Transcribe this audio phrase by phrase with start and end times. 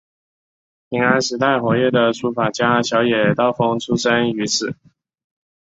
[0.89, 4.75] 平安时代活跃的书法家小野道风出身于此。